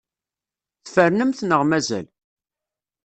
[0.83, 2.07] Tfernemt neɣ mazal?